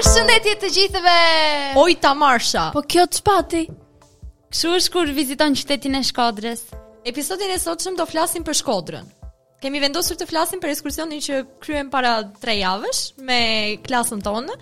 [0.00, 1.14] Përshëndetje të gjithëve.
[1.76, 2.62] Oj Tamarsha.
[2.72, 3.66] Po kjo çpati?
[4.48, 6.62] Këshu është kur viziton qytetin e Shkodrës.
[7.12, 9.10] Episodin e sotshëm do flasim për Shkodrën.
[9.60, 13.36] Kemi vendosur të flasim për ekskursionin që kryem para 3 javësh me
[13.84, 14.56] klasën tonë,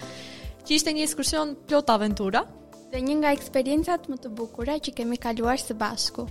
[0.66, 2.42] që ishte një ekskursion plot aventura
[2.90, 6.26] dhe një nga eksperiencat më të bukura që kemi kaluar së bashku.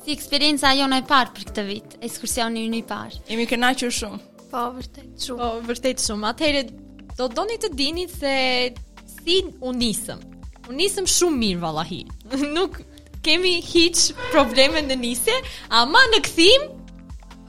[0.00, 3.20] Si eksperienca jonë e parë për këtë vit, ekskursioni unë një parë.
[3.28, 4.24] Jemi kënaqur shumë.
[4.48, 5.42] Po, vërtet shumë.
[5.44, 6.30] Po, vërtet shumë.
[6.32, 6.66] Atëherë
[7.18, 8.32] Do të doni të dini se
[9.10, 10.20] si u nisëm.
[10.70, 11.98] U nisëm shumë mirë vallahi.
[12.56, 12.76] Nuk
[13.26, 15.34] kemi hiç probleme në nisje,
[15.80, 16.68] ama në kthim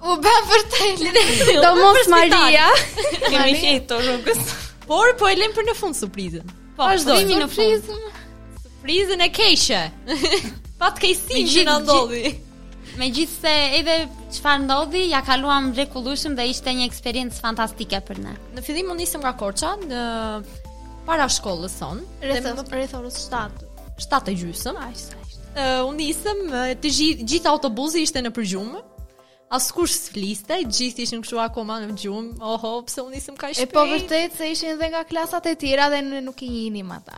[0.09, 1.03] u bë vërtet.
[1.67, 2.65] Do mos Maria.
[3.27, 4.41] Kemi këto rrugës.
[4.89, 6.49] Por po e lëm për në fund surprizën.
[6.73, 8.11] Po, po në Surprizën.
[8.65, 9.87] Surprizën e keqe.
[10.81, 12.39] Pat ke që na dolli
[12.97, 13.95] me gjithë se edhe
[14.33, 18.33] qëfar ndodhi, ja kaluam rekullushëm dhe ishte një eksperiencë fantastike për ne.
[18.57, 20.03] Në fillim më nisëm nga Korqa, në
[21.07, 22.05] para shkollës sonë.
[22.23, 23.65] Rreth orës 7.
[24.09, 24.83] 7 e gjysëm.
[24.87, 24.93] Ai,
[25.49, 26.41] Uh, unë nisëm,
[26.79, 28.79] të gjithë gjith autobuzi ishte në përgjumë,
[29.57, 33.65] askush s'fliste, gjithë ishin këshu akoma në gjumë, oho, pse unë nisëm ka shpejt.
[33.65, 37.17] E po vërtet se ishin dhe nga klasat e tjera dhe nuk i njihnim ata.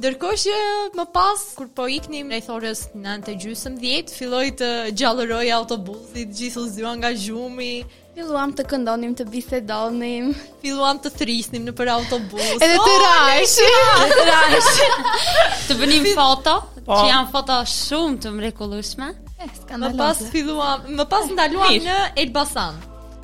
[0.00, 0.54] Ndërkohë që
[0.96, 6.68] më pas kur po iknim rreth orës 9:30, filloi të gjallëroj autobusi, të gjithë u
[6.76, 7.72] zëra nga zhumi.
[8.16, 10.30] Filluam të këndonim, të bisedonim,
[10.62, 12.48] filluam të thrisnim nëpër autobus.
[12.60, 13.54] Edhe të oh, rajsh,
[14.04, 15.68] edhe të rajsh.
[15.68, 16.88] Të bënim foto, oh.
[16.92, 19.08] që janë foto shumë të mrekullueshme.
[19.44, 19.48] Eh,
[19.80, 22.80] më pas filluam, më pas ndaluam në Elbasan.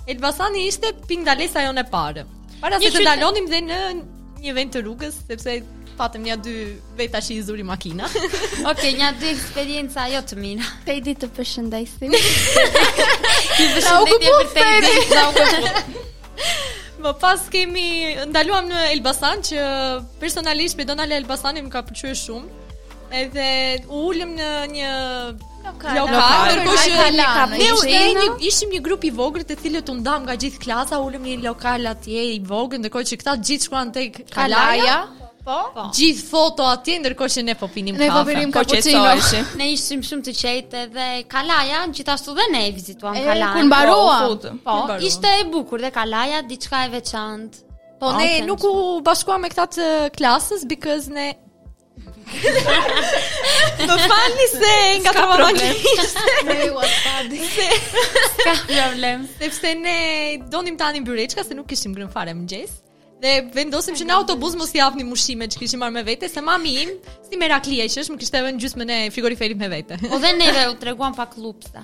[0.08, 2.26] Elbasani ishte pingdalesa jonë e parë.
[2.62, 3.82] Para se të ndalonim dhe në
[4.46, 5.60] një vend të rrugës, sepse
[5.98, 6.54] patëm një dy
[6.98, 8.06] veta që i zuri makina.
[8.70, 10.66] Ok, një dy eksperienca jo të mina.
[10.86, 12.10] Pejdi të përshëndajsim.
[12.10, 14.94] Ti përshëndetje për pejdi.
[15.14, 15.26] Na
[17.02, 17.84] Më pas kemi
[18.26, 19.62] ndaluam në Elbasan që
[20.18, 22.48] personalisht me Donale Elbasani më ka pëlqyer shumë.
[23.20, 23.46] Edhe
[23.88, 24.88] u ulëm në një
[25.68, 30.60] lokal, ndërkohë që ne ishim një grup i vogël të cilët u ndam nga gjithë
[30.66, 34.98] klasa, ulëm në një lokal atje i vogël, ndërkohë që këta gjithë shkuan tek kalaja.
[35.48, 35.60] Po.
[35.74, 35.86] po.
[35.96, 38.04] Gjithë foto atje ndërkohë që ne po pinim kafe.
[38.04, 42.72] Ne po pinim po Ne ishim shumë të qetë edhe Kalaja, gjithashtu dhe ne e
[42.76, 43.54] vizituam Kalajën.
[43.56, 44.18] Kur mbarua.
[44.26, 47.64] Po, po, po ishte e bukur dhe Kalaja diçka e veçantë.
[48.00, 48.72] Po okay, ne nuk u
[49.06, 49.86] bashkuam me këta të
[50.20, 51.30] klasës because ne
[53.78, 55.64] Më falni se nga të problem.
[56.52, 59.24] Ne uat ka problem.
[59.40, 59.96] Sepse ne
[60.52, 62.76] donim tani byreçka se nuk kishim grim fare mëngjes.
[62.76, 62.87] Ë
[63.18, 66.42] Dhe vendosim që në autobus mos i afni mushime që kishim marrë me vete, se
[66.46, 66.92] mami im,
[67.26, 69.98] si merakli e qësh, më kishtë e vënë gjusë më në frigoriferi me vete.
[70.14, 71.74] O dhe neve u treguam pak lupës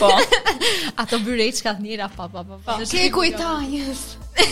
[0.00, 0.10] Po.
[1.04, 2.58] Ato bërej që ka njëra, pa, pa, pa.
[2.66, 2.80] pa.
[2.90, 4.04] Kekuj tajës.
[4.34, 4.50] Ne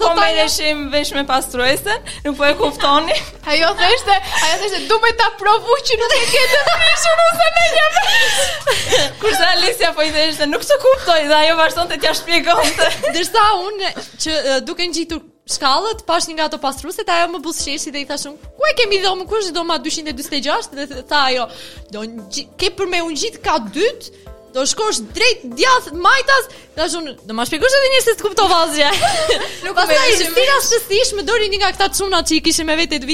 [0.94, 2.00] vesh me pastruesën.
[2.24, 3.18] Nuk po e kuptoni.
[3.52, 7.66] Ajo thoshte, ajo thoshte duhet ta provu që nuk e ke të prishur ose ne
[7.76, 8.00] jam.
[9.20, 12.90] Kur sa Alicia po i thoshte, nuk e kuptoi dhe ajo vazhdonte t'ia shpjegonte.
[13.18, 15.20] Dërsa un që duke ngjitur
[15.50, 18.68] shkallët, pash një nga ato pastruse, ta ajo më bus sheshi dhe i thashë, ku
[18.68, 21.46] e kemi dhomë, ku është dhoma 246, dhe ta ajo,
[21.92, 24.22] do në ke për me unë gjithë ka dytë,
[24.54, 26.48] do shkosh drejt djathë, majtas,
[26.78, 28.90] dhe shumë, do ma shpikush edhe njështë të kupto vazhja.
[29.66, 30.34] Nuk me e shumë.
[30.40, 33.10] Pasaj, si më dori një nga këta të shumëna që i kishë me vete të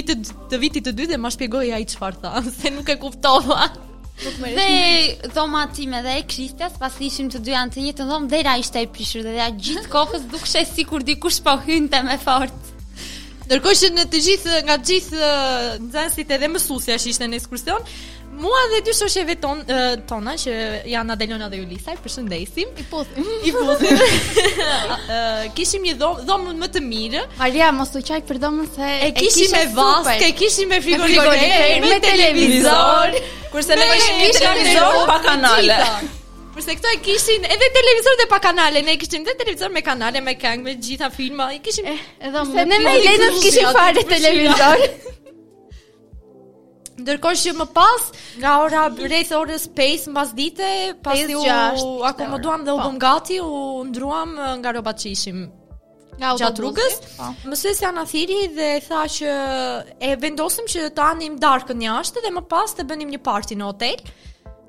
[0.63, 3.65] vitit të dy, dhe ma shpikoj a i qëfar tha, se nuk e kuptova
[4.21, 8.55] dhe dhoma time dhe e pas pasi ishim të dy janë të njëjtë dhe dera
[8.65, 12.79] ishte e prishur dhe ja gjithë kohës dukshej sikur dikush po hynte me fortë
[13.51, 15.29] Ndërkohë që në të gjithë nga të gjithë
[15.85, 17.83] nxënësit edhe mësuesja që ishte në ekskursion,
[18.41, 19.65] mua dhe dy shoqeve ton,
[20.07, 20.55] tona që
[20.93, 22.71] janë Adelona dhe Ulisa, ju përshëndesim.
[22.79, 23.25] I pothuaj.
[23.51, 25.49] I pothuaj.
[25.59, 27.25] kishim një dhomë më të mirë.
[27.43, 31.91] Maria mos u qaj për dhomën se e kishim me vaskë, e kishim me frigorifer,
[31.91, 33.19] me televizor.
[33.51, 35.83] Kurse ne kishim me televizor pa kanale.
[36.55, 40.21] Përse këto e kishin edhe televizor dhe pa kanale, ne kishim dhe televizor me kanale,
[40.29, 41.87] me këngë, me gjitha filma, i kishim...
[41.87, 42.65] E, eh, edhe më...
[42.73, 44.85] Ne me lejnë të kishim fare televizor.
[47.05, 48.09] Ndërkosh që më pas,
[48.43, 50.71] nga ora rreth orës 5 mbas pas dite,
[51.07, 52.89] pas të u akomoduam dhe u po.
[52.91, 55.45] bëm gati, u ndruam eh, nga robat që ishim
[56.21, 56.97] nga gjatë rrugës.
[57.15, 57.29] Po.
[57.53, 59.31] Mësues janë athiri dhe tha që
[60.03, 63.71] e vendosim që të anim darkën jashtë dhe më pas të bënim një party në
[63.71, 64.05] hotel.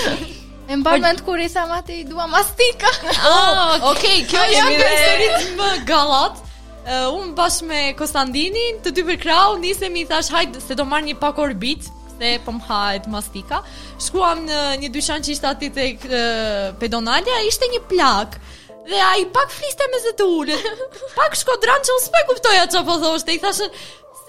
[0.71, 1.25] E mbar mend Or...
[1.27, 2.91] kur i tha mati i dua mastika.
[3.31, 6.41] Oh, okay, kjo është një histori më gallat.
[6.81, 10.87] Uh, un bashkë me Konstantinin, të dy për krau, nisemi i thash hajde se do
[10.93, 11.87] marrë një pak orbit
[12.21, 13.61] se po mhahet mastika.
[14.05, 18.41] Shkuam në një dyshan që ishte aty të uh, Pedonalia, ishte një plak.
[18.87, 20.61] Dhe a i pak fliste me zëtë ullë
[21.19, 23.67] Pak shkodran që unë s'pe kuptoja që po thoshte I thashë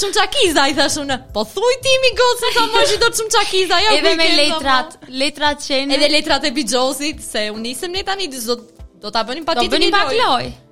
[0.00, 3.34] Qëmë qakiza i thashë unë Po thuj ti mi gocë Sa më shi do qëmë
[3.36, 5.12] qakiza ja, Edhe me letrat po.
[5.24, 8.58] Letrat qene Edhe letrat e bijosit Se unë isim letani Do,
[9.02, 10.68] do t'a bënim pa ti Do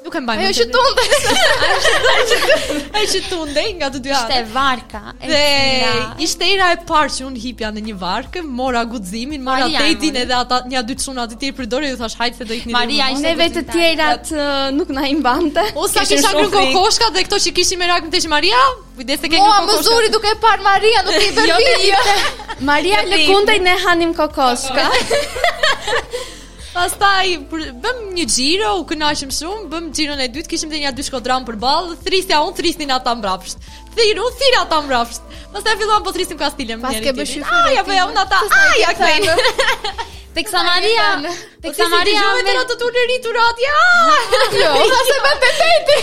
[0.06, 0.38] Nuk e mbaj.
[0.46, 1.04] Ajo që tunde.
[2.98, 4.28] Ajo që tunde nga të dy anët.
[4.28, 5.02] Ishte varka.
[5.24, 5.40] Dhe
[6.26, 10.38] ishte era e parë që un hipja në një varkë, mora guximin, mora tetin edhe
[10.38, 12.76] ata një dy çuna të tjerë pridorë dhe thash hajtë se do ikni.
[12.78, 14.34] Maria ne neve të tjerat
[14.78, 15.66] nuk na i mbante.
[15.82, 18.62] U sa kisha kokoshka dhe këto që kishim me rakun tesh Maria,
[19.00, 19.68] kujdes se ke kokoshka.
[19.72, 21.54] Mo mzuri duke par Maria nuk i vërtet.
[21.90, 21.98] Jo,
[22.70, 24.86] Maria lëkundej ne hanim kokoshka.
[26.76, 27.38] Pastaj
[27.80, 31.48] bëm një xhiro, u kënaqëm shumë, bëm xhiron e dytë, kishim dhe një dy shkodran
[31.48, 33.64] përballë, thrisja un thrisnin ata mbrapsht.
[33.96, 35.24] Thiru, thira ta më rafsht
[35.56, 38.90] e filluam po të rrisim kastilem Pas ke bëshu fërë Aja, përja, unë ata Aja,
[39.00, 39.34] kërë
[40.36, 41.06] Të kësa Maria
[41.64, 43.32] Të Maria Të kësa të të rrit të
[44.60, 45.50] Jo, sa se bët të
[45.90, 45.98] të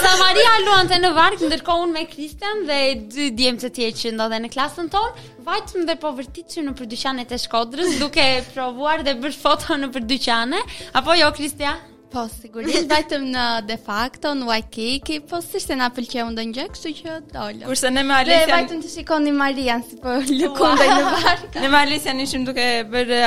[0.00, 2.78] të Maria luante në varkë ndërkohë unë me Kristian Dhe
[3.14, 5.14] dy djemë të tje që ndodhe në klasën tonë,
[5.46, 10.60] vajtëm dhe po vërtit në përdyqanet e shkodrës Duke provuar dhe bërë foto në përdyqane
[11.00, 11.78] Apo jo, Kristian?
[12.10, 16.66] Po, sigurisht vetëm në de facto, në Waikiki, po si se na pëlqeu ndonjë gjë,
[16.74, 17.68] kështu që dola.
[17.68, 21.62] Kurse ne me Alicia Ne vetëm të shikoni Marian si po lëkon dhe në barkë.
[21.64, 23.22] Ne me Alicia ishim duke bërë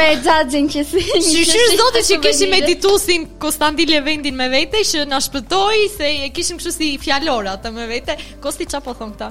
[0.00, 1.04] me xhaxhin që si.
[1.28, 6.32] Shishë zoti që kishim me ditusin Konstantin Levendin me vete që na shpëtoi se e
[6.36, 8.16] kishim kështu si fjalor atë me vete.
[8.40, 9.28] Kosti çapo thon këta.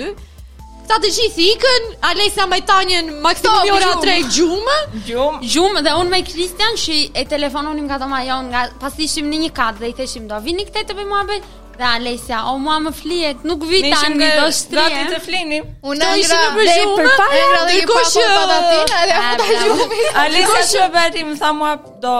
[0.91, 4.79] ta të gjithë ikën, Alesa me tanjen maksimum ora tre gjumë.
[5.07, 5.49] Gjumë.
[5.53, 9.39] Gjumë dhe unë me Kristian që e telefononim nga doma jo, nga pas ishim një
[9.45, 11.39] një katë dhe i theshim do vini këtej të bëjmë abe.
[11.81, 14.89] Dhe Alesja, o mua më flijet, nuk vi ta në do shtrije.
[14.91, 15.69] Nishim të flinim.
[15.89, 20.01] Unë angra, për paja, angra i papo të patatina, dhe gjumë.
[20.27, 22.17] Alesja që bëti më tha mua, do,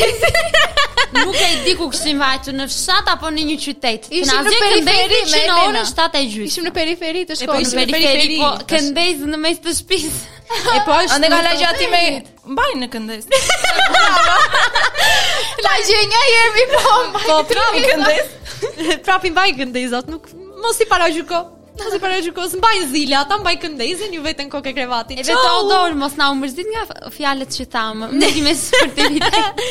[1.15, 4.07] Nuk e di ku kështë invajtu, në fshat apo në një qytet.
[4.11, 5.45] Ishim në periferi me
[5.77, 6.47] Në shtatë e gjysë.
[6.51, 7.61] Ishim në periferi të po, shkollë.
[7.63, 10.19] Ishim në periferi, po këndejzë në mes të shpisë.
[10.49, 11.15] E po është.
[11.15, 12.01] Ande ka lagja ti me
[12.55, 13.27] mbaj në këndes.
[15.65, 18.33] La gjenja jemi po Po prap këndes.
[19.05, 20.31] Prap i mbaj këndes, nuk
[20.63, 21.45] mos i parajgjoj.
[21.83, 25.51] Ta si para ju kos mbaj zile, mbaj këndezin ju veten kokë krevatit E vetë
[25.61, 26.83] odor mos na mërzit nga
[27.15, 28.03] fjalët që tham.
[28.19, 29.63] Ne kemi sportivitet.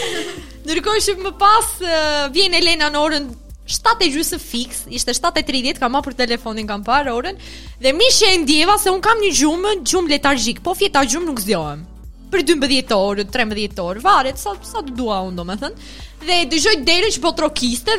[0.65, 1.69] Ndërkohë që më pas
[2.35, 3.29] vjen Elena në orën
[3.69, 7.37] 7.30 e fix, ishte 7.30, kam apur telefonin, kam parë orën,
[7.85, 11.29] dhe mi shë e ndjeva se unë kam një gjumë, gjumë letargjik, po fjeta gjumë
[11.29, 11.83] nuk zjojëm,
[12.33, 15.93] për 12 orë, 13 orë, varet, sa, sa të dua unë do me thënë,
[16.25, 17.99] dhe dëgjoj derën që po trokiste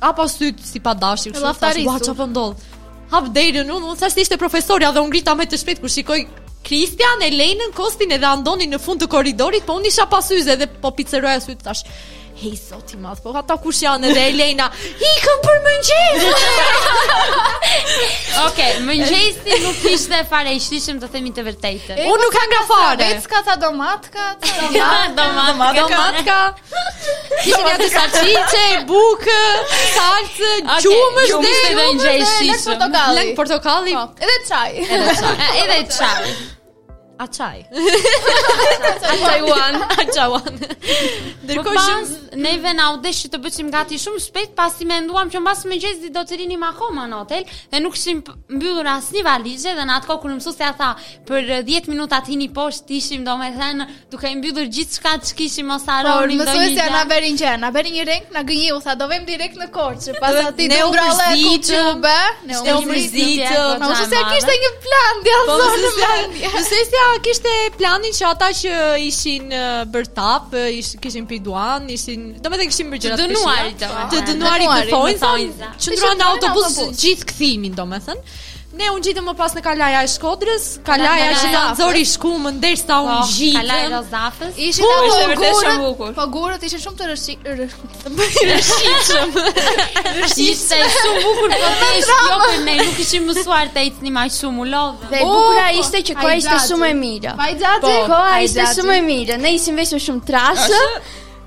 [0.00, 2.12] Apo syt si pa dashi, që që që
[3.12, 6.20] update-in unë, unë thashë ishte profesorja dhe unë grita me të shpejt kur shikoj
[6.66, 10.90] Kristian, Elenën, Kostin edhe Andonin në fund të korridorit, po unë isha pasyze dhe po
[10.96, 11.86] pizzeroja sy të tash.
[12.40, 14.68] Hej, zoti madh, po ata kush janë edhe Elena?
[15.08, 17.56] Ikën për mëngjes.
[17.70, 21.96] Ok, okay, më njësi nuk ishte fare, ishtishtë të themi të vërtejtë.
[22.08, 23.08] Unë nuk ka nga fare.
[23.14, 24.68] Vecë ka ta domatka, ta
[25.18, 26.36] domatka, domatka.
[27.40, 29.40] Kishë nga të sarqice, bukë,
[29.96, 30.54] salcë,
[30.86, 32.30] gjumës, dhe gjumës dhe njësi.
[32.50, 33.18] Lëngë portokalli.
[33.18, 33.98] Lëngë portokalli.
[34.00, 35.60] Edhe Edhe qaj.
[35.64, 36.56] Edhe qaj.
[37.20, 37.60] Açaj.
[38.96, 40.68] Açaj one, açaj one.
[41.50, 46.14] Dërkohë shumë ne vena u të bëqim gati shumë shpejt, pasi menduam që mbas mëngjesit
[46.16, 48.22] do të rinim akoma në hotel dhe nuk shim
[48.54, 50.88] mbyllur asnjë valizhe dhe në atë kohë kur mësuesja tha
[51.28, 55.84] për 10 eh, minuta të hini poshtë, ishim domethënë duke mbyllur gjithçka që kishim mos
[55.92, 56.40] harroni ndonjë.
[56.40, 59.60] Por mësuesja na bëri një na bëri një renk na gënjeu, tha do vëm direkt
[59.60, 62.16] në Korçë, pas atij do ngrohe ku të bë,
[62.48, 63.84] ne u mrzitëm.
[63.84, 68.74] Po, mësuesja kishte një plan djallëzor po, në kishte planin që ata që
[69.08, 69.50] ishin
[69.94, 74.22] bërtap, ish, kishin piduan, ishin, do me dhe kishin bërgjera të Të dënuari të, të
[74.30, 78.38] dënuari të fojnë, që ndruan autobus gjithë këthimin, do me thënë.
[78.70, 83.16] Ne unë gjitëm pas në Kalaja e Shkodrës, Kalaja e Shkodrës, Shkumë, shkumën, ta unë
[83.26, 83.56] gjitëm.
[83.58, 84.60] Kalaja e Zafës.
[84.66, 87.54] Ishtë ta po gurët, po gurët shumë të rëshikë,
[88.20, 89.32] rëshikëshëm.
[90.20, 90.52] Rëshikëshëm.
[90.52, 94.26] Ishtë shumë bukur, po te ishtë kjo për ne, nuk ishtë mësuar të ejtë një
[94.38, 95.10] shumë u lodhë.
[95.16, 97.34] Dhe bukura po, ishte që koha ishte shumë e mirë.
[97.42, 99.40] Pa i gjatë, po, po, ishte shumë e mirë.
[99.42, 100.86] Ne ishim veshë shumë trashë.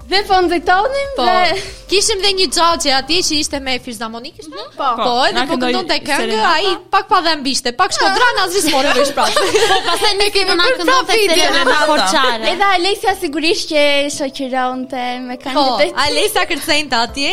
[0.10, 1.24] Dhe po nxitonim po.
[1.28, 1.56] dhe
[1.88, 4.72] kishim dhe një xhaxhe atje që ishte me fizharmonikë mm -hmm.
[4.80, 4.88] Po.
[5.00, 5.04] po.
[5.08, 8.44] Po, edhe po këndon te këngë, ai pak pa dhe mbishte, pak shkodran ah.
[8.46, 9.44] as gjithmonë vesh prapë.
[9.70, 12.50] Po pastaj ne kemi na këndon te Selena Forçare.
[12.54, 13.84] Edhe Alesia sigurisht që
[14.18, 15.56] shoqëronte me këngë.
[15.60, 17.32] Po, Alesia kërcente atje,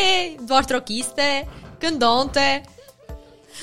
[0.51, 1.29] Duart Rokiste,
[1.83, 2.49] këndonte.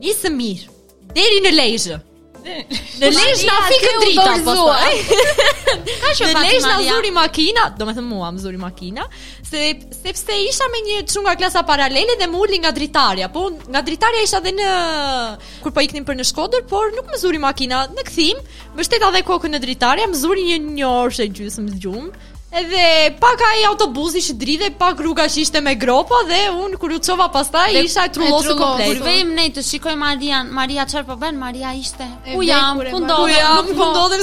[0.00, 0.72] Nisëm mirë
[1.12, 1.98] Deri në lejshë
[2.44, 4.92] Në lesh na fikë drita pastaj.
[6.02, 9.06] Ka që Në lesh na zuri makina, domethënë mua më zuri makina,
[9.46, 9.62] se
[9.96, 13.30] sepse isha me një çunga klasa paralele dhe më nga dritarja.
[13.32, 14.68] Po nga dritarja isha edhe në
[15.64, 17.86] kur po iknim për në Shkodër, por nuk më zuri makina.
[17.96, 18.36] Në kthim,
[18.76, 22.12] mbështeta dhe kokën në dritarja, më zuri një një orë gjysmë gjum,
[22.58, 26.92] Edhe pak ai autobusi që dridhe, pak rruga që ishte me gropa dhe un kur
[26.94, 28.92] u çova pastaj dhe, isha trullosu komplet.
[28.92, 31.34] Kur vejm ne të shikoj Maria, Maria çfarë po bën?
[31.40, 32.06] Maria ishte.
[32.28, 32.78] Ku jam?
[32.92, 33.70] Ku ndodhem?
[33.70, 33.88] Ku po.
[33.90, 34.22] ndodhem?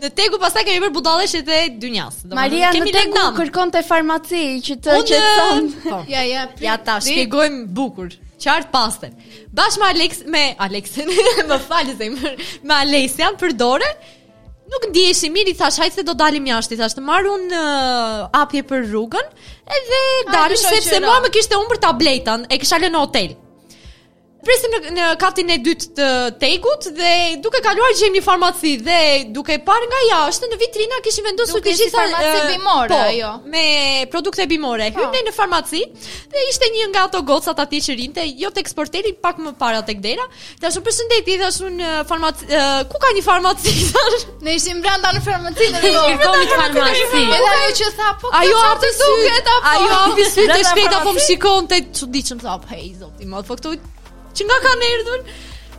[0.03, 2.17] Në tegu pastaj kemi bërë budaleshe dhe dynjas.
[2.35, 5.69] Maria, në tegu kërkon të farmaci që të qetson.
[5.93, 5.99] Po.
[6.11, 8.09] Ja, ja, ja ta, shpigojmë bukur.
[8.43, 9.13] Qartë pasten.
[9.55, 11.07] Bashë me Alex, me Alexin,
[11.49, 12.33] më falë zemë,
[12.67, 13.87] me Alexian për dore,
[14.73, 17.61] nuk ndiheshi mirë, i thash hajtë se do dalim jashtë, i thash të marrë unë
[17.61, 19.31] uh, apje për rrugën,
[19.77, 20.01] edhe
[20.33, 23.37] dalim, sepse mua më kishte unë për tabletën, e kisha lënë hotel
[24.43, 26.07] presim në, në katin e dytë të
[26.41, 27.11] tegut dhe
[27.43, 28.97] duke kaluar gjejmë një farmaci dhe
[29.35, 33.31] duke parë nga jashtë në vitrina kishin vendosur të gjitha si farmaci uh, bimore po,
[33.53, 33.65] me
[34.11, 34.89] produkte bimore.
[34.97, 35.07] Po.
[35.13, 35.81] ne në farmaci
[36.33, 39.81] dhe ishte një nga ato gocat aty që rinte, jo tek eksporteri, pak më para
[39.85, 40.23] tek dera.
[40.61, 43.73] Tash u përshëndeti dhe thash në farmaci uh, ku ka një farmaci?
[44.45, 46.15] ne ishim brenda në farmaci në rrugë.
[46.19, 47.07] Ne farmaci.
[47.23, 48.33] Edhe ajo që tha po.
[48.41, 53.23] Ajo hapi syt Ajo hapi syt e shpejt apo më shikonte çuditshëm thop, hey zoti,
[53.29, 53.77] më po këtu
[54.37, 55.25] që nga kanë erdhur.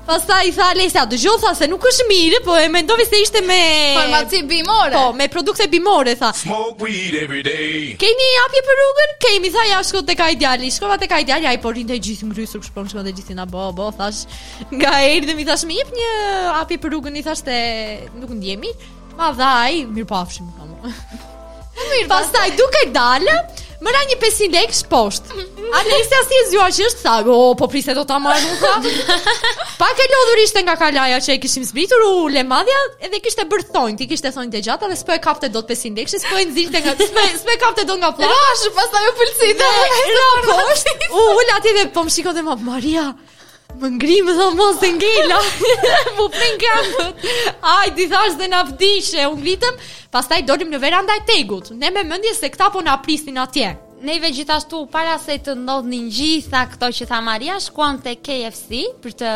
[0.04, 3.06] Pastaj i tha Alesa, dë gjohë tha se nuk është mirë, po e me ndovi
[3.08, 3.56] se ishte me...
[3.96, 4.92] farmaci bimore.
[4.98, 6.28] Po, me produkte bimore, tha.
[6.42, 7.94] Smoke weed every day.
[8.44, 9.14] apje për rrugën?
[9.24, 10.68] Kemi tha, ja, shkot të ka i djali.
[10.76, 13.08] Shkova të ka i djali, a i porin të i gjithë ngrysur, rrësur, shpon të
[13.08, 14.26] i gjithë nga bo, bo, thash.
[14.70, 16.12] Nga e i dhe mi thash, jep një
[16.60, 17.56] apje për rrugën, i thash të
[18.20, 18.76] nuk në djemi.
[19.16, 20.82] Ma dhaj, mirë pafshim, po kamo.
[20.84, 22.08] Po.
[22.12, 23.40] Pasta duke dalë,
[23.84, 25.30] Më ra një 500 lek shpost.
[25.74, 27.26] A le të sasi zgjuar që është thag.
[27.34, 28.80] O po prisë do ta marr nuk ka.
[29.82, 33.44] Pak e lodhur ishte nga kalaja që e kishim zbritur u le madhja edhe kishte
[33.52, 36.40] bërë thonjt, i kishte thonjt e gjata dhe s'po e kapte dot 500 lek, s'po
[36.40, 39.70] e nxilte nga s'me s'me kapte dot nga plaçh, pastaj u pëlqiti.
[40.16, 40.58] Ro,
[41.12, 43.08] U ul atje dhe po më shikonte më Maria
[43.80, 45.64] më ngrimë dhe mos të ngella, më
[46.16, 46.26] plinë po
[46.64, 47.24] kamët,
[47.72, 49.78] aj, di thash dhe në pëdishe, unë ngritëm,
[50.14, 53.40] pas taj dorim në veranda e tegut, ne me mëndje se këta po në aprisin
[53.42, 53.72] atje.
[54.04, 58.82] Neve gjithashtu, para se të ndodhë një gjitha këto që tha Maria, shkuan të KFC
[59.00, 59.32] për të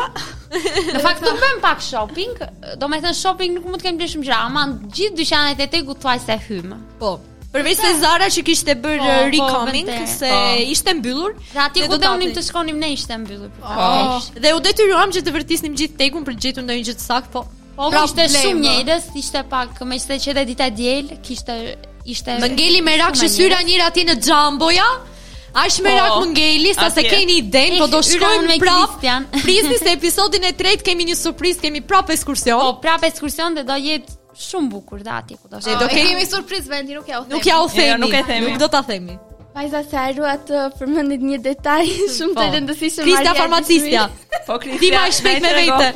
[0.93, 2.36] Në fakt të bëm pak shopping,
[2.78, 5.72] do me thënë shopping nuk mund të kemë gjithë shumë gjëra, ama gjithë dyqanet e
[5.74, 6.78] te gutuaj se hymë.
[7.00, 7.15] Po,
[7.54, 10.38] Përveç se Zara që kishte bër po, po, recoming po, se po.
[10.74, 11.36] ishte mbyllur.
[11.54, 13.52] Dhe aty ku donim të shkonim ne ishte mbyllur.
[13.62, 14.16] Po.
[14.42, 17.30] Dhe u detyruam që të vërtisnim gjithë tekun për të gjetur ndonjë gjë të sakt,
[17.36, 17.44] po.
[17.78, 18.42] Po pra, ishte blema.
[18.42, 21.60] shumë njëjtës, ishte pak më se çete dita diel, kishte
[22.13, 24.89] ishte Më ngeli me që syra njëra aty në Xhamboja.
[25.54, 26.30] Ash me po, rak
[26.66, 28.98] më sa se keni ide, eh, po do shkojmë me prap.
[29.46, 32.58] Prisni se episodin e tretë kemi një surprizë, kemi prap ekskursion.
[32.58, 36.69] Po, prap ekskursion dhe do jetë shumë bukur dhe ati ku do Do kemi surpriz
[36.69, 37.36] vendi, nuk ja u themi.
[37.38, 38.50] Nuk ja u themi, nuk e themi.
[38.52, 39.17] Nuk do të themi.
[39.54, 41.84] Pajza se arru atë përmëndit një detaj,
[42.15, 43.04] shumë të rëndësishë marja.
[43.19, 44.06] Kristja farmacistja.
[44.48, 44.80] Po, Kristja.
[44.82, 45.91] Dima i shpejt me vete.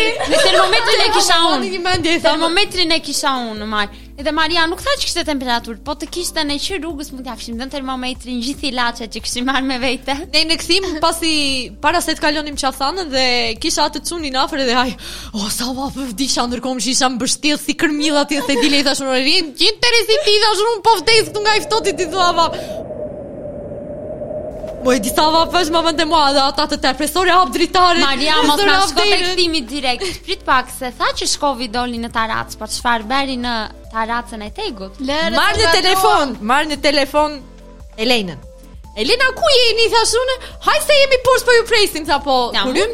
[0.51, 2.45] Në të në kisha unë.
[2.57, 4.00] Në të në kisha unë, në marrë.
[4.21, 7.53] Edhe Maria nuk tha që kishte temperaturë, po të kishte në qi rrugës mund t'ia
[7.57, 10.13] dhe termometrin gjithë ilaçet që kishim marrë me vete.
[10.35, 11.31] Ne në kthim pasi
[11.81, 13.23] para se të kalonim çafanën dhe
[13.63, 14.93] kisha atë çunin afër dhe aj,
[15.33, 19.01] oh sa va po disha ndërkohë që isha mbështjell si kërmill aty te dilei tash
[19.07, 22.47] unë rim, gjithë terrifikuar shumë po vdes këtu nga i ftohti ti thua va.
[24.83, 25.63] Po e di sa va
[26.07, 28.01] mua, dhe ata të tërpresorë hap dritaren.
[28.01, 30.05] Maria mos na shko tek këtimi direkt.
[30.25, 33.53] Prit pak se tha që shkovi doli në Tarac, po çfarë bëri në
[33.93, 35.01] Taracën e Tegut?
[35.05, 37.37] Marë në telefon, Marë në telefon
[38.01, 38.47] Elenën.
[38.99, 40.33] Elena ku jeni thash unë?
[40.65, 42.39] Haj se jemi poshtë për po ju presim tha po.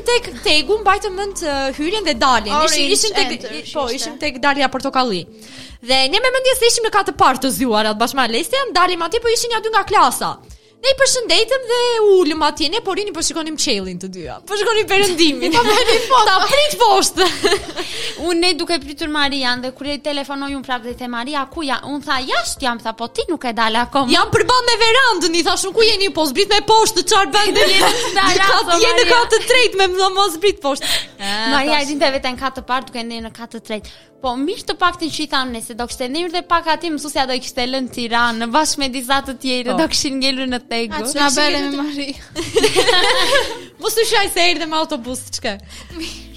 [0.10, 2.54] tek Tegu mbajtëm mend uh, hyrjen dhe dalin.
[2.68, 4.38] ishim, tek enter, po, ishim tek
[4.72, 5.24] portokalli.
[5.82, 8.62] Dhe ne me mendje se ishim në katë partë të zjuar atë bashkë me Alesia,
[8.72, 10.36] ndalim aty po ishin ja dy nga klasa.
[10.78, 14.36] Ne i përshëndetëm dhe u atje, ne porini i po përshikonim qelin të dyja.
[14.50, 15.56] Përshikonim po perëndimin.
[15.58, 16.26] Po bëni poshtë.
[16.28, 17.28] Ta prit poshtë.
[18.28, 21.42] unë ne duke pritur Marian dhe kur i telefonoj un prapë dhe i the Maria,
[21.50, 21.80] ku ja?
[21.90, 24.14] Un tha jasht jam, tha po ti nuk e dal akoma.
[24.14, 27.58] Jam përball me verandën, i thash un ku jeni po zbrit me poshtë, çfarë bën?
[27.58, 28.78] Ne jemi në terrasë.
[28.78, 31.17] Ti je të tretë me mos zbrit poshtë.
[31.20, 33.94] Ma ah, ja, edhin të vetën katë të duke ndenë në katë të tretë.
[34.22, 36.92] Po, mirë të pak që i thamë nëse, do kështë të ndinë dhe pak ati,
[36.94, 39.80] mësuesja do i kështë lënë Tiranë në bashkë me disatë të tjere, po.
[39.82, 40.94] do kishin ngelur në tegu.
[40.94, 42.08] A, që në bërë me marri.
[43.82, 45.58] Mos u shuaj se e i me autobus, që
[45.98, 46.37] Mirë.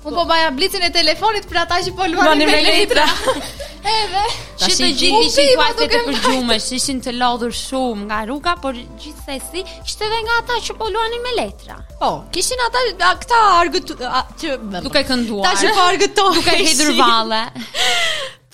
[0.00, 3.02] Unë po, po baja blicin e telefonit për ata që po luani me letra.
[3.90, 4.22] Edhe,
[4.62, 8.78] që të gjithë ishin kuajtë të përgjume, që ishin të lodhur shumë nga rruga, por
[9.02, 11.76] gjithë ishte dhe nga ata që po luanin me letra.
[12.00, 12.84] Po, kishin ata,
[13.24, 13.92] këta argët,
[14.40, 14.56] që...
[14.86, 15.50] Duk e kënduar.
[15.50, 17.42] Ta që po argët to Duk e hidrë vale.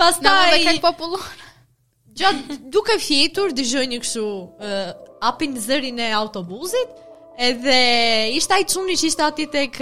[0.02, 1.26] Pas ta Në popullon.
[2.16, 4.86] Gjatë duke fjetur, dëgjoj një këshu uh,
[5.30, 6.94] apin zërin e autobuzit,
[7.38, 9.74] Edhe ishte ai çuni që ishte aty tek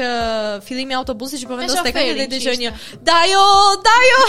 [0.67, 2.73] fillimi i autobusit që po vendos tek ai dhe dëgjoj një
[3.09, 3.45] "Dajo,
[3.87, 4.21] dajo!"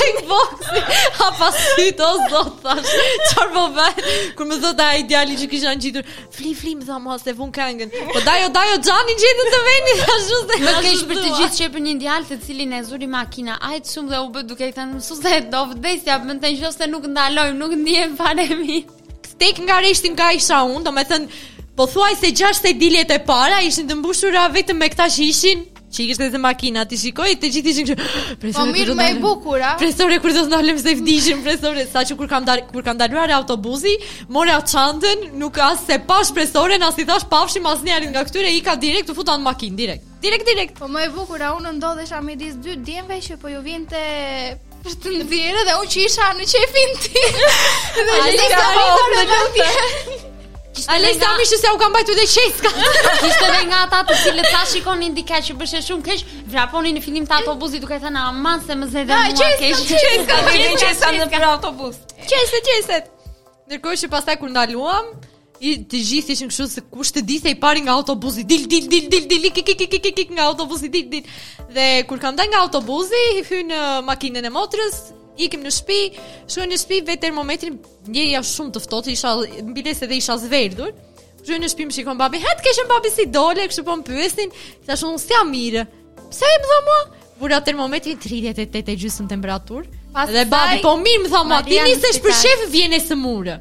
[0.00, 0.82] tek boksi.
[1.20, 2.90] Ha pasit o zot thash.
[3.30, 4.02] Çfarë po bën?
[4.38, 6.02] Kur më thotë ai djali që kisha ngjitur,
[6.36, 9.96] "Fli, fli, më tha mos e vun këngën." Po dajo, dajo, xhani gjetë të veni
[10.14, 10.54] ashtu se.
[10.66, 13.58] Më ke për të gjithë që për një djal të cilin e zuri makina.
[13.68, 16.80] Ai çum dhe u bë duke i thënë mësues dhe do vdesja, më thënë nëse
[16.82, 18.78] jo, nuk ndalojmë, nuk ndihem fare mi.
[19.40, 21.28] Tek nga reshtin ka isha unë, do të thënë
[21.76, 25.24] Po thuaj se gjasht e diljet e para ishin të mbushura vetëm me këta që
[25.28, 25.58] ishin
[25.96, 29.12] që i kishte se makina, ti shikoj, të gjithë ishin kështë, Po mirë më e
[29.22, 32.84] bukur, Presore kur do të ndalem se vdiqim, presore, sa që kur kam dal kur
[32.84, 33.92] kam daluar autobusi,
[34.32, 38.60] mora qandën, nuk asë se pash presoren, as i thash pafshim asnjërin nga këtyre, i
[38.66, 40.08] ka direkt të futa në makinë direkt.
[40.26, 40.76] Direkt direkt.
[40.82, 44.00] Po më e bukur, a unë ndodhesha midis dy djemve që po ju vinte
[44.86, 47.26] të ndjerë dhe unë që isha në qefin ti.
[48.06, 50.25] dhe ka në
[50.92, 51.08] A le
[51.60, 52.70] se u ka mbajtur dhe qeska.
[53.22, 57.02] Kishte edhe nga ata të cilët tash shikonin dikaj që bëshe shumë keq, vraponin në
[57.04, 59.40] fillim të autobusit duke thënë aman se më zedhe mua keq.
[59.40, 61.96] Ai qeska, qeska, qeska, qeska në për autobus.
[62.28, 63.00] Qeska, qeska.
[63.70, 65.12] Ndërkohë që pastaj kur ndaluam,
[65.64, 68.84] i të gjithë ishin kështu se kush të dihte i pari nga autobusi, dil dil
[68.92, 71.36] dil dil dil dil kik kik kik kik nga autobusi dil dil.
[71.72, 75.06] Dhe kur kam dal nga autobusi, i hyn në uh, makinën e motrës,
[75.40, 77.76] ikim në shtëpi, shkoj në shtëpi vetë termometrin,
[78.08, 79.32] njëri ja shumë të ftohtë, isha
[79.70, 80.92] mbi dhe isha zverdur,
[81.46, 84.02] Shkoj në shtëpi më shikon babi, "Hat ke shën babi si dole, kështu po më
[84.08, 84.50] pyesin,
[84.86, 85.84] thash unë s'ja mirë."
[86.32, 86.96] Pse më dha mua?
[87.38, 89.86] Vura termometrin 38 e temperaturë.
[90.34, 93.60] Dhe babi po mirë më tha "Ti nisesh për shef vjen e smurë."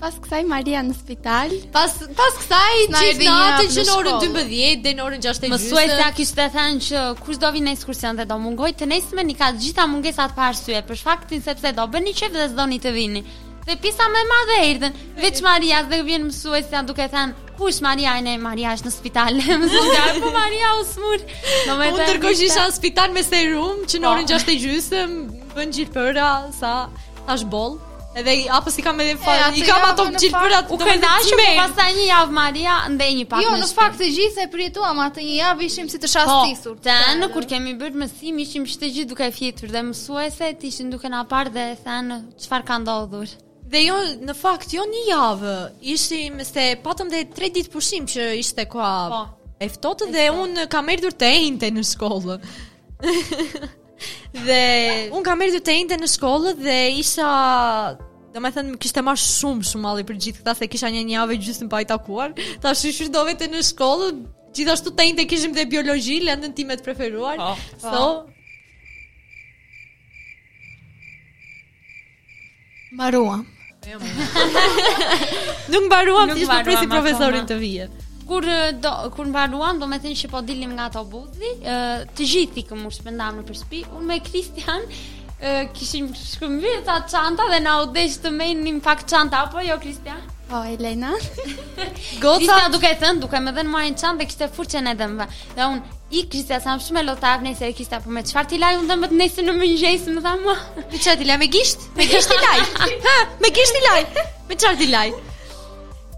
[0.00, 1.50] Pas kësaj Maria në spital.
[1.74, 5.50] Pas pas kësaj çift natën që në orën 12 deri në orën 6:30.
[5.58, 9.36] Mësuesja kishte thënë që kush do vinë në ekskursion dhe do mungoj të nesërmen i
[9.42, 12.94] ka të gjitha mungesat pa arsye për faktin sepse do bëni çift dhe s'doni të
[12.96, 13.22] vini.
[13.66, 14.96] Dhe pisa më madhe erdhen.
[15.20, 19.36] Veç Maria dhe vjen mësuesja duke thënë Kush Maria e ne Maria është në spital.
[19.66, 21.20] Më po Maria u smur.
[21.68, 24.16] Do më të isha në spital me serum që në po.
[24.16, 25.14] orën 6:30
[25.58, 26.72] bën gjithë përra sa
[27.28, 27.76] tash boll.
[28.14, 29.52] Edhe i apo si kam edhe fal.
[29.56, 30.74] I kam ato gjithë për atë.
[30.74, 33.44] U kënaqem po pastaj një javë Maria ndej një pak.
[33.46, 36.74] Jo, në fakt të gjithë e përjetuam atë një javë ishim si të po, shastisur.
[36.80, 41.10] Po, tan kur kemi bërë mësim ishim çdo gjë duke fjetur dhe mësueset ishin duke
[41.12, 42.12] na parë dhe than
[42.44, 43.30] çfarë ka ndodhur.
[43.70, 45.54] Dhe jo, në fakt, jo një javë,
[45.94, 49.22] ishim se patëm dhe tre ditë pushim që ishte koha po,
[49.76, 52.40] ftohtë dhe un kam erdhur të ejnëte në shkollë.
[54.34, 57.28] Dhe un kam erdhur të njëjtën në shkollë dhe isha
[58.30, 61.00] Dhe me thënë, kështë e ma shumë, shumë ali për gjithë këta, se kisha një
[61.08, 62.30] njave gjithë në pajta kuar,
[62.62, 64.08] ta do shridove të në shkollë,
[64.54, 67.46] gjithashtu ashtu të jinte kishim dhe biologi, Lëndën time ti me të preferuar, oh.
[67.74, 67.90] so...
[67.90, 67.96] Oh.
[68.20, 68.24] Ah.
[73.00, 73.42] Baruam.
[75.74, 77.92] Nuk baruam, Nuk të ishtë në presi profesorin të vijet
[78.30, 78.42] kur
[78.84, 81.50] do kur mbaruan, do të thënë që po dilnim nga ato budhi,
[82.18, 84.86] të gjithë i këmur shpendam në përspi, unë me Kristian
[85.76, 90.20] kishim shkëmbyr ta çanta dhe na u desh të merrnim pak çanta apo jo Kristian?
[90.50, 91.12] Po Elena.
[92.22, 95.26] Gota Kristian duke thënë, duke më dhënë marrin çantë dhe kishte furçën edhe më.
[95.56, 95.80] Dhe un
[96.18, 99.06] i kishte sa më shumë lotav nëse e kishte apo me çfarë ti laj undëm
[99.06, 100.56] vetë nëse në mëngjes më tha më
[100.96, 101.88] Ti çfarë ti me gisht?
[101.98, 102.62] Me gisht i laj.
[103.08, 104.06] Ha, me gisht i laj.
[104.50, 105.14] Me çfarë ti laj?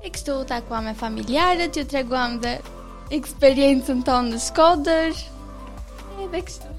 [0.03, 2.57] E kështu u takua me familjarët, ju treguam dhe
[3.15, 5.21] eksperiencën tonë në Shkodër.
[6.25, 6.71] E dhe kështu.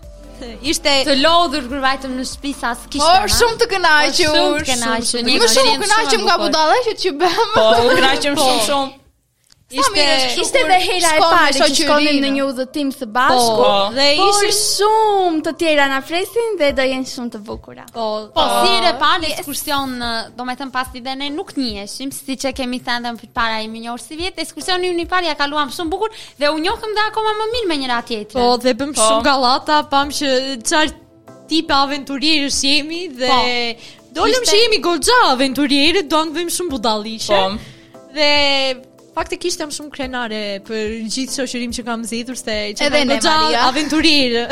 [0.73, 3.05] Ishte të lodhur kur vajtëm në shtëpi sa kishte.
[3.05, 4.17] Po shumë të kënaqur.
[4.17, 5.39] Po, shumë të kënaqur.
[5.45, 7.55] Më shumë të nga budallëqet që bëm.
[7.55, 8.49] Po, u kënaqem po.
[8.49, 8.99] shumë shumë
[9.73, 14.07] ishte ishte dhe hera e parë që shkonim në një udhëtim së bashku po, dhe
[14.25, 17.85] ishin shumë të tjera na fresin dhe do jenë shumë të bukura.
[17.95, 20.33] Po, po, po si e pa në ekskursion, yes.
[20.37, 23.61] do me pas t'i dhe ne nuk njëshim, si që kemi thënë më për para
[23.65, 27.07] i minjohër si vjetë, ekskursion një një parja kaluam shumë bukur dhe u njohëm dhe
[27.09, 28.37] akoma më mirë me njëra tjetër.
[28.37, 29.01] Po, dhe bëm po.
[29.01, 33.31] shumë galata, pam që qartë tipe aventurierës jemi dhe
[34.13, 34.31] po.
[34.45, 37.37] që jemi goxha aventurierë, do në bëjmë shumë budalishe.
[37.37, 38.01] Po.
[38.13, 38.29] Dhe
[39.13, 43.59] Faktikisht jam shumë krenare për gjithë shoqërim që kam zhitur se që kam në gjallë
[43.67, 44.45] aventurirë.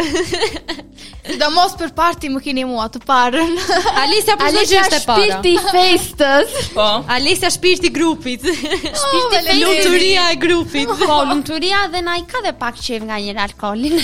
[1.42, 3.56] Do mos për parti më kini mua të parën.
[4.04, 5.00] Alisa për shumë që para.
[5.00, 6.54] Alisa shpirti festës.
[6.76, 6.86] Po.
[7.18, 8.48] Alisa shpirti grupit.
[8.70, 10.90] Oh, shpirti oh, Lunturia e grupit.
[11.00, 13.98] Po, lunturia dhe na i ka dhe pak qejf nga njërë alkoholin.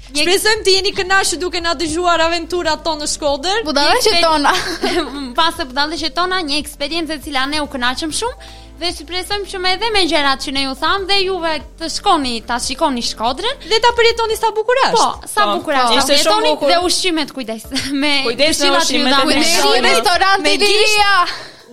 [0.09, 3.59] Shpresojmë të jeni kënaqë duke na dëgjuar aventurat tonë në Shkodër.
[3.68, 4.55] Budalë që tona.
[5.09, 8.90] Mm, pas së budalë që tona, një eksperiencë e cila ne u kënaqëm shumë dhe
[8.94, 12.57] shpresojmë që më edhe me gjërat që ne ju thamë dhe juve të shkoni ta
[12.62, 14.94] shikoni Shkodrën dhe ta përjetoni sa bukur është.
[14.94, 15.85] Po, sa po, bukur po.
[15.97, 15.99] është.
[15.99, 16.73] Ishte shumë bukur.
[16.73, 17.68] Dhe ushqimet kujdes.
[18.05, 19.42] Me ushqimet e
[19.90, 21.16] restorantit Ilia.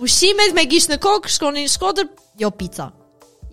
[0.04, 2.12] Ushqimet me gishtë në kokë shkonin në Shkodër,
[2.44, 2.90] jo pica.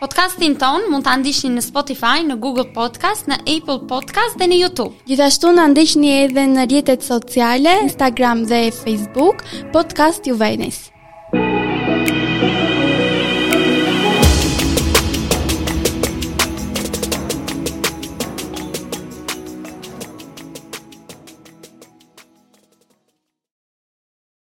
[0.01, 4.57] Podcastin ton mund ta ndiqni në Spotify, në Google Podcast, në Apple Podcast dhe në
[4.63, 4.95] YouTube.
[5.11, 9.45] Gjithashtu na ndiqni edhe në rrjetet sociale Instagram dhe Facebook,
[9.77, 10.87] Podcast Juvenis.